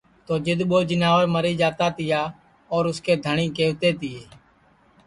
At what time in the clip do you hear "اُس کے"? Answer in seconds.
2.89-3.13